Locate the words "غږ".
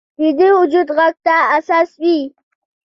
0.97-1.15